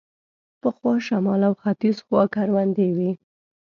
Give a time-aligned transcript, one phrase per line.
[0.61, 3.11] پخوا شمال او ختیځ خوا کروندې وې.